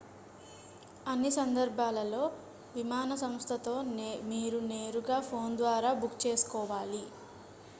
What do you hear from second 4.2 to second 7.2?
మీరు నేరుగా ఫోన్ ద్వారా బుక్ చేసుకోవాలి